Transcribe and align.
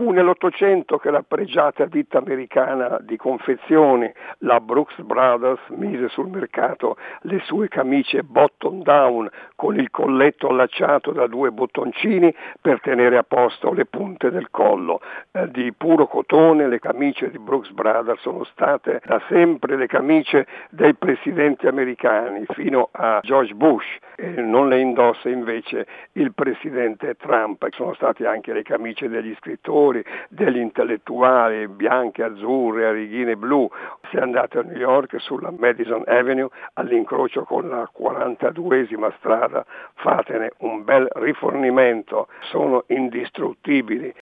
Fu 0.00 0.12
nell'Ottocento 0.12 0.96
che 0.96 1.10
la 1.10 1.22
pregiata 1.22 1.84
ditta 1.84 2.16
americana 2.16 2.96
di 3.02 3.18
confezioni, 3.18 4.10
la 4.38 4.58
Brooks 4.58 4.98
Brothers, 5.02 5.60
mise 5.76 6.08
sul 6.08 6.30
mercato 6.30 6.96
le 7.24 7.38
sue 7.40 7.68
camicie 7.68 8.22
bottom 8.22 8.80
down 8.80 9.28
con 9.56 9.78
il 9.78 9.90
colletto 9.90 10.48
allacciato 10.48 11.10
da 11.10 11.26
due 11.26 11.50
bottoncini 11.50 12.34
per 12.58 12.80
tenere 12.80 13.18
a 13.18 13.24
posto 13.24 13.74
le 13.74 13.84
punte 13.84 14.30
del 14.30 14.48
collo. 14.50 15.02
Eh, 15.32 15.50
di 15.50 15.70
puro 15.74 16.06
cotone 16.06 16.66
le 16.66 16.78
camicie 16.78 17.30
di 17.30 17.38
Brooks 17.38 17.70
Brothers 17.72 18.22
sono 18.22 18.44
state 18.44 19.02
da 19.04 19.20
sempre 19.28 19.76
le 19.76 19.86
camicie 19.86 20.46
dei 20.70 20.94
presidenti 20.94 21.66
americani 21.66 22.46
fino 22.54 22.88
a 22.92 23.20
George 23.22 23.52
Bush 23.52 23.98
e 24.16 24.28
non 24.40 24.68
le 24.68 24.80
indossa 24.80 25.28
invece 25.28 25.86
il 26.12 26.32
presidente 26.32 27.16
Trump. 27.16 27.66
Sono 27.70 27.92
state 27.94 28.26
anche 28.26 28.54
le 28.54 28.62
camicie 28.62 29.08
degli 29.08 29.34
scrittori, 29.36 29.88
degli 30.28 30.58
intellettuali, 30.58 31.68
bianche, 31.68 32.22
azzurre, 32.22 32.86
a 32.86 32.92
righine 32.92 33.36
blu. 33.36 33.68
Se 34.10 34.18
andate 34.18 34.58
a 34.58 34.62
New 34.62 34.76
York 34.76 35.20
sulla 35.20 35.52
Madison 35.56 36.02
Avenue 36.06 36.48
all'incrocio 36.74 37.44
con 37.44 37.68
la 37.68 37.88
42esima 37.96 39.12
strada 39.18 39.64
fatene 39.94 40.52
un 40.58 40.84
bel 40.84 41.08
rifornimento, 41.14 42.28
sono 42.40 42.84
indistruttibili 42.88 44.12